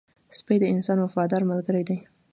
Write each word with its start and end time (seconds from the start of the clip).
سپی 0.37 0.55
د 0.59 0.63
انسان 0.73 0.97
وفادار 1.01 1.41
ملګری 1.51 1.83
دی 1.89 1.97